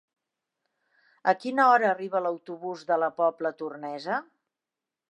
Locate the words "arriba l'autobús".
1.91-2.85